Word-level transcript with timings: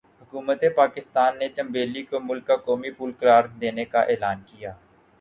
حکومتِ 0.21 0.61
پاکستان 0.75 1.31
نے 1.39 1.47
'چنبیلی' 1.49 2.03
کو 2.03 2.19
ملک 2.19 2.45
کا 2.47 2.55
قومی 2.65 2.91
پھول 2.91 3.11
قرار 3.19 3.43
دینے 3.61 3.85
کا 3.85 4.01
اعلان 4.03 4.39
کیا۔ 4.47 4.71